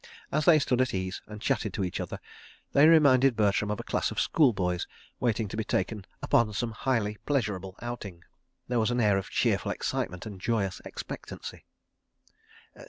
[0.31, 2.19] As they stood at ease and chatted to each other,
[2.73, 4.87] they reminded Bertram of a class of schoolboys
[5.19, 8.23] waiting to be taken upon some highly pleasurable outing.
[8.67, 11.65] There was an air of cheerful excitement and joyous expectancy.